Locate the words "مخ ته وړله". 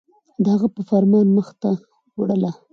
1.37-2.51